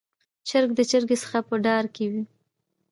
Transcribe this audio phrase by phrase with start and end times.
[0.47, 2.13] چرګ د چرګې څخه په ډار کې و.